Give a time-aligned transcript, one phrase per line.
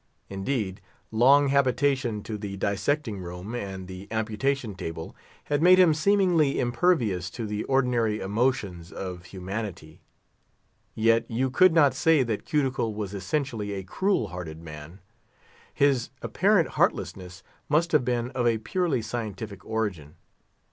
[0.31, 0.81] Indeed,
[1.11, 7.29] long habituation to the dissecting room and the amputation table had made him seemingly impervious
[7.29, 10.01] to the ordinary emotions of humanity.
[10.95, 15.01] Yet you could not say that Cuticle was essentially a cruel hearted man.
[15.71, 20.15] His apparent heartlessness must have been of a purely scientific origin.